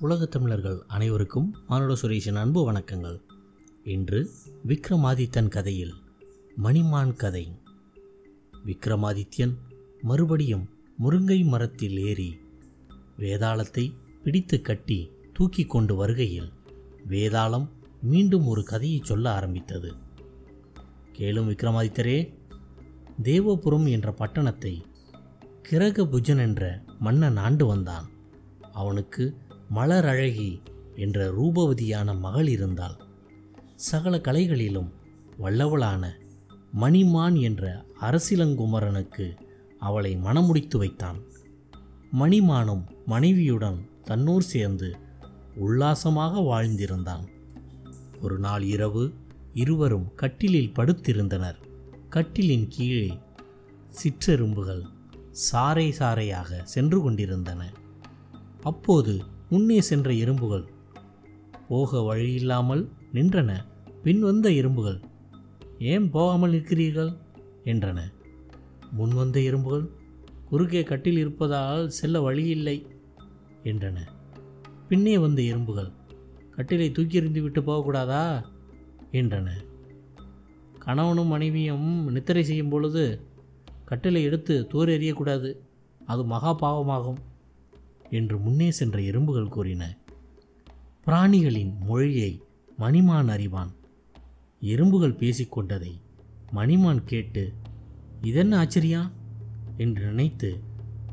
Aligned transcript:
உலகத் 0.00 0.30
தமிழர்கள் 0.30 0.82
அனைவருக்கும் 0.86 1.54
மானுட 1.68 1.94
சுரேஷின் 1.94 2.34
அன்பு 2.34 2.72
வணக்கங்கள். 2.72 3.20
இன்று 3.84 4.30
விக்ரமாதித்தன் 4.66 5.48
கதையில் 5.48 5.94
மணிமான் 6.62 7.16
கதை. 7.16 7.58
விக்ரமாதித்யன் 8.66 9.54
மறுபடியும் 10.02 10.68
முருங்கை 11.02 11.44
மரத்தில் 11.44 11.98
ஏறி 11.98 12.38
வேதாளத்தை 13.18 13.92
பிடித்து 14.24 14.60
கட்டி 14.60 15.10
தூக்கி 15.32 15.64
கொண்டு 15.64 15.94
வருகையில் 15.94 16.52
வேதாளம் 17.08 17.68
மீண்டும் 18.02 18.46
ஒரு 18.46 18.64
கதையை 18.64 19.00
சொல்ல 19.02 19.34
ஆரம்பித்தது. 19.34 19.92
கேளும் 21.18 21.50
விக்ரமாதித்தரே 21.50 22.34
தேவபுரம் 23.22 23.90
என்ற 23.90 24.12
பட்டணத்தை 24.12 24.82
கிரகபுஜன் 25.70 26.38
என்ற 26.38 26.82
மன்னன் 26.98 27.36
ஆண்டு 27.36 27.66
வந்தான். 27.66 28.08
அவனுக்கு 28.72 29.36
மலரழகி 29.74 30.60
என்ற 30.96 31.32
ரூபவதியான 31.32 32.18
மகள் 32.18 32.48
இருந்தாள். 32.48 32.96
சகல 33.76 34.16
கலைகளிலும் 34.16 34.90
வல்லவளான 35.38 36.10
மணிமான் 36.80 37.40
என்ற 37.40 37.84
அரசிலங்குமரனுக்கு 38.00 39.36
அவளை 39.78 40.16
மணமுடித்து 40.16 40.76
வைத்தான். 40.76 41.16
மணிமானும் 42.20 42.84
மனைவியுடன் 43.06 43.88
தன்னூர் 44.04 44.38
சேர்ந்து 44.38 44.96
உல்லாசமாக 45.56 46.40
வாழ்ந்திருந்தான். 46.40 47.28
ஒரு 48.20 48.38
நாள் 48.38 48.62
இரவு 48.62 49.12
இருவரும் 49.52 50.14
கட்டிலில் 50.14 50.72
படுத்திருந்தனர். 50.76 51.56
கட்டிலின் 52.10 52.66
கீழே 52.68 53.18
சிற்றெரும்புகள் 54.02 54.82
சாறை 55.52 55.90
சாறையாக 55.90 56.62
சென்று 56.62 57.02
கொண்டிருந்தன. 57.02 57.72
அப்போது 58.62 59.22
முன்னே 59.50 59.80
சென்ற 59.80 60.12
எறும்புகள். 60.12 60.64
போக 61.68 61.98
வழியில்லாமல் 61.98 62.88
நின்றன 63.12 63.64
பின் 64.02 64.20
வந்த 64.20 64.50
எறும்புகள். 64.50 65.00
ஏன் 65.78 66.10
போகாமல் 66.10 66.52
நிற்கிறீர்கள்? 66.52 67.16
என்றன. 67.64 68.00
முன் 68.92 69.14
வந்த 69.14 69.40
எறும்புகள் 69.40 69.88
குறுக்கே 70.48 70.82
கட்டில் 70.82 71.16
இருப்பதால் 71.16 71.88
செல்ல 71.88 72.20
வழியில்லை 72.20 72.86
என்றன. 73.64 73.98
பின்னே 74.88 75.18
வந்த 75.18 75.42
எறும்புகள் 75.42 75.90
கட்டிலை 76.56 76.92
தூக்கி 76.92 77.16
எறிந்து 77.16 77.42
விட்டு 77.42 77.60
போகக்கூடாதா? 77.60 78.44
என்றன. 79.12 79.50
கணவனும் 80.78 81.26
மனைவியும் 81.26 82.12
நித்திரை 82.12 82.44
செய்யும் 82.44 82.68
பொழுது 82.68 83.20
கட்டிலை 83.88 84.22
எடுத்து 84.22 84.66
தூர் 84.66 84.88
எறியக்கூடாது 84.88 85.56
அது 86.06 86.24
மகா 86.24 86.56
பாவமாகும். 86.58 87.16
என்று 88.10 88.38
முன்னே 88.38 88.70
சென்ற 88.70 89.00
எறும்புகள் 89.00 89.48
கூறின. 89.48 89.96
பிராணிகளின் 91.06 91.78
மொழியை 91.78 92.42
மணிமான் 92.78 93.28
அறிவான். 93.28 93.72
எறும்புகள் 94.60 95.14
பேசிக்கொண்டதை 95.14 96.00
மணிமான் 96.54 97.04
கேட்டு 97.04 97.52
இதென்ன 98.22 98.64
ஆச்சரியா? 98.64 99.10
என்று 99.76 100.04
நினைத்து 100.04 100.62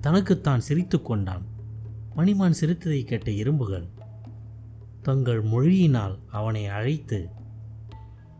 தனக்குத்தான் 0.01 0.59
சிரித்து 0.59 1.01
கொண்டான். 1.01 1.49
மணிமான் 2.15 2.53
சிரித்ததை 2.61 3.03
கேட்ட 3.03 3.31
எறும்புகள் 3.31 3.87
தங்கள் 5.01 5.43
மொழியினால் 5.43 6.17
அவனை 6.31 6.65
அழைத்து 6.65 7.29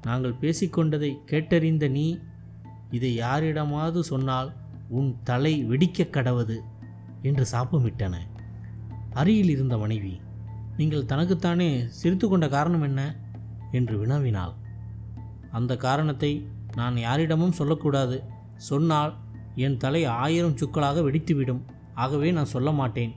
நாங்கள் 0.02 0.34
பேசிக்கொண்டதை 0.34 1.18
கேட்டறிந்த 1.26 1.90
நீ 1.90 2.20
இதை 2.92 3.16
யாரிடமாவது 3.16 4.04
சொன்னால் 4.04 4.54
உன் 4.90 5.18
தலை 5.24 5.66
வெடிக்கக் 5.66 6.14
கடவது 6.14 6.60
என்று 7.22 7.46
சாப்பமிட்டன 7.52 8.18
அருகில் 9.14 9.50
இருந்த 9.50 9.78
மனைவி 9.78 10.22
நீங்கள் 10.78 11.06
தனக்குத்தானே 11.06 11.86
சிரித்து 11.88 12.30
கொண்ட 12.30 12.50
காரணம் 12.50 12.82
என்ன? 12.82 13.16
என்று 13.72 14.06
வினவினாள். 14.06 14.54
அந்த 15.52 15.78
காரணத்தை 15.78 16.48
நான் 16.76 16.98
யாரிடமும் 16.98 17.52
சொல்லக்கூடாது. 17.52 18.24
சொன்னால் 18.58 19.16
என் 19.56 19.78
தலை 19.78 20.06
ஆயிரம் 20.06 20.56
சுக்களாக 20.56 21.02
வெடித்துவிடும். 21.02 21.62
ஆகவே 21.94 22.32
நான் 22.32 22.46
சொல்ல 22.46 22.72
மாட்டேன் 22.72 23.14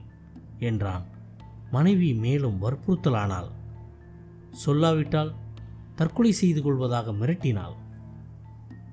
என்றான். 0.59 1.05
மனைவி 1.71 2.13
மேலும் 2.13 2.61
வற்புறுத்தலானாள். 2.61 3.49
சொல்லாவிட்டால் 4.65 5.33
தற்கொலை 5.95 6.31
செய்து 6.31 6.61
கொள்வதாக 6.61 7.11
மிரட்டினாள். 7.11 7.75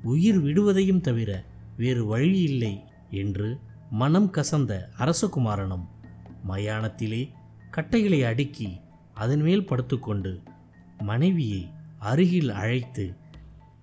உயிர் 0.03 0.43
விடுவதையும் 0.45 1.01
தவிர 1.01 1.45
வேறு 1.77 2.07
வழி 2.07 2.41
இல்லை 2.41 2.85
என்று 3.11 3.59
மனம் 3.91 4.31
கசந்த 4.31 4.89
அரசகுமாரனும் 4.99 5.87
மயானத்திலே 6.49 7.31
கட்டைகளை 7.71 8.25
அடுக்கி 8.25 8.81
அதன் 9.15 9.41
மேல் 9.41 9.67
படுத்துக்கொண்டு 9.67 10.43
மனைவியை 10.99 11.71
அருகில் 11.99 12.49
அழைத்து 12.49 13.15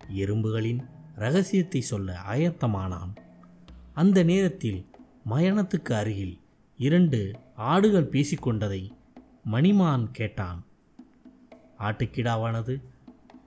எறும்புகளின் 0.08 0.90
ரகசியத்தை 1.16 1.82
சொல்ல 1.82 2.20
ஆயத்தமானான். 2.30 3.16
அந்த 3.94 4.24
நேரத்தில் 4.24 4.86
மயானத்துக்கு 5.30 5.94
அருகில் 5.94 6.40
இரண்டு 6.78 7.40
ஆடுகள் 7.56 8.10
பேசிக்கொண்டதை 8.10 8.90
மணிமான் 9.52 10.12
கேட்டான். 10.12 10.66
ஆட்டுக்கிடாவானது? 11.80 12.82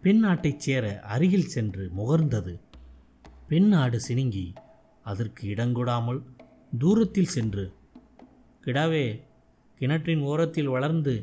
பெண் 0.03 0.25
ஆட்டைச் 0.25 0.56
சேர 0.56 1.00
அருகில் 1.00 1.49
சென்று 1.49 1.91
முகர்ந்தது. 1.97 2.61
பெண் 3.49 3.73
ஆடு 3.73 4.00
சினுங்கி 4.09 4.55
அதற்கு 5.03 5.49
இடங்கொடாமல் 5.49 6.23
தூரத்தில் 6.79 7.27
சென்று 7.27 7.73
கிடாவே 8.65 9.05
கிணற்றின் 9.81 10.23
ஓரத்தில் 10.23 10.69
வளர்ந்து 10.69 11.15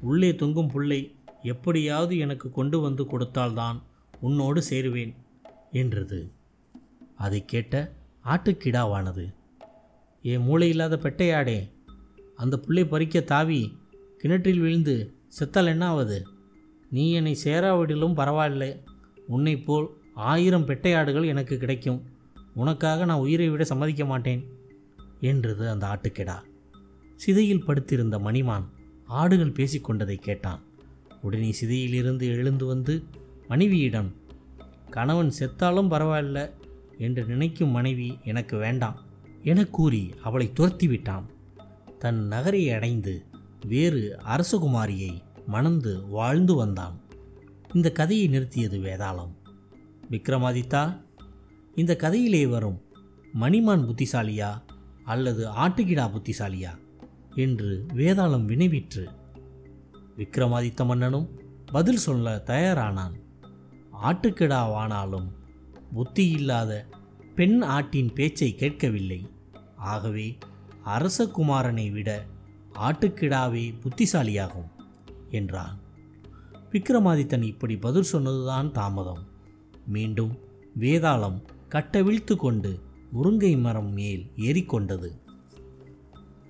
உள்ளே 0.00 0.34
தொங்கும் 0.34 0.68
புல்லை 0.68 1.00
எப்படியாவது 1.42 2.18
எனக்கு 2.18 2.50
கொண்டு 2.50 2.80
வந்து 2.80 3.04
கொடுத்தால்தான் 3.04 3.82
உன்னோடு 4.20 4.62
சேருவேன் 4.62 5.12
என்றது. 5.70 6.20
அதை 7.16 7.44
கேட்ட 7.44 7.74
ஆட்டுக்கிடாவானது 8.24 9.26
ஏ 10.24 10.38
மூளை 10.38 10.68
இல்லாத 10.68 10.96
பெட்டையாடே 10.96 11.70
அந்த 12.36 12.58
புல்லை 12.58 12.84
பறிக்க 12.84 13.20
தாவி 13.20 13.60
கிணற்றில் 14.18 14.60
விழுந்து 14.60 15.14
செத்தால் 15.38 15.70
என்னாவது? 15.74 16.18
நீ 16.90 17.04
என்னை 17.12 17.38
சேராவிடிலும் 17.44 18.14
பரவாயில்லை. 18.14 18.70
உன்னை 19.26 19.56
போல் 19.58 19.88
ஆயிரம் 20.14 20.66
பெட்டையாடுகள் 20.66 21.26
எனக்கு 21.26 21.56
கிடைக்கும். 21.58 22.00
உனக்காக 22.54 23.04
நான் 23.04 23.18
உயிரை 23.18 23.48
விட 23.48 23.64
சம்மதிக்க 23.64 24.04
மாட்டேன் 24.04 24.42
என்றது 25.20 25.64
அந்த 25.70 25.84
ஆட்டுக்கிடா 25.86 26.36
சிதையில் 27.18 27.64
படுத்திருந்த 27.64 28.18
மணிமான் 28.18 28.64
ஆடுகள் 29.04 29.52
பேசிக்கொண்டதை 29.52 30.14
கேட்டான். 30.14 30.60
உடனே 31.22 31.54
சிதையிலிருந்து 31.60 32.22
எழுந்து 32.22 32.66
வந்து 32.66 33.04
மனைவியிடம் 33.48 34.12
கணவன் 34.90 35.32
செத்தாலும் 35.38 35.90
பரவாயில்ல 35.90 36.50
என்று 36.98 37.24
நினைக்கும் 37.24 37.68
மனைவி 37.68 38.18
எனக்கு 38.24 38.56
வேண்டாம் 38.56 39.02
என 39.42 39.66
கூறி 39.66 40.14
அவளை 40.22 40.52
துரத்தி 40.52 40.86
விட்டான் 40.86 41.26
தன் 41.98 42.26
நகரை 42.26 42.70
அடைந்து 42.70 43.24
வேறு 43.66 44.18
அரசகுமாரியை 44.24 45.20
மணந்து 45.46 46.08
வாழ்ந்து 46.08 46.54
வந்தான். 46.54 47.00
இந்த 47.74 47.92
கதையை 47.92 48.28
நிறுத்தியது 48.28 48.78
வேதாளம். 48.80 49.34
விக்ரமாதித்தா 50.10 51.00
இந்த 51.74 51.96
கதையிலே 52.00 52.48
வரும் 52.48 52.82
மணிமான் 53.40 53.86
புத்திசாலியா 53.88 54.62
அல்லது 55.04 55.48
ஆட்டுக்கிடா 55.48 56.06
புத்திசாலியா 56.14 56.78
என்று 57.34 57.86
வேதாளம் 57.94 58.46
வினைவிற்று. 58.46 59.06
விக்ரமாதித்த 60.16 60.86
மன்னனும் 60.86 61.40
பதில் 61.72 61.96
சொல்ல 61.96 62.42
தயாரானான். 62.46 63.12
ஆட்டுக்கிடாவானாலும் 64.02 65.26
புத்தி 65.92 66.28
இல்லாத 66.28 66.86
பெண் 67.34 67.62
ஆட்டின் 67.62 68.14
பேச்சை 68.14 68.54
கேட்கவில்லை. 68.54 69.28
ஆகவே 69.76 70.38
அரசகுமாரனை 70.86 71.92
விட 71.92 72.24
ஆட்டுக்கிடாவே 72.78 73.74
புத்திசாலியாகும் 73.80 74.70
என்றான். 75.30 75.78
விக்ரமாதித்தன் 76.72 77.42
இப்படி 77.42 77.76
பதில் 77.76 78.02
சொன்னதுதான் 78.02 78.72
தாமதம். 78.72 79.26
மீண்டும் 79.86 80.38
வேதாளம் 80.78 81.42
கட்டவிழ்த்து 81.68 82.36
கொண்டு 82.36 82.80
முருங்கை 83.14 83.60
மரம் 83.60 83.92
மேல் 83.92 84.30
ஏறிக்கொண்டது. 84.36 85.08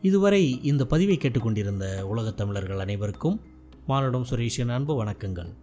இதுவரை 0.02 0.62
இந்த 0.62 0.86
பதிவை 0.86 1.16
கேட்டுக்கொண்டிருந்த 1.16 2.06
உலகத் 2.06 2.36
தமிழர்கள் 2.36 2.78
அனைவருக்கும் 2.78 3.40
மானுடம் 3.86 4.26
சுரேஷின் 4.30 4.68
அன்பு 4.68 5.04
வணக்கங்கள். 5.04 5.54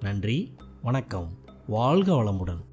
நன்றி 0.00 0.54
வணக்கம். 0.82 1.38
வாழ்க 1.66 2.12
வளமுடன். 2.12 2.64